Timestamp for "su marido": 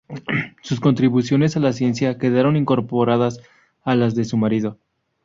4.25-4.79